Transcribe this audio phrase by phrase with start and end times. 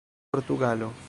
[0.33, 0.91] portugalo